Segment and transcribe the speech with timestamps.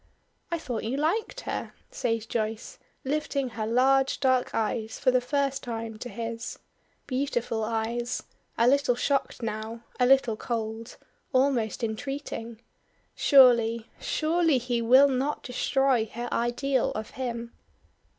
[0.49, 5.61] "I thought you liked her," says Joyce, lifting her large dark eyes for the first
[5.61, 6.57] time to his.
[7.05, 8.23] Beautiful eyes!
[8.57, 10.97] a little shocked now a little cold
[11.33, 12.59] almost entreating.
[13.13, 17.51] Surely, surely, he will not destroy her ideal of him.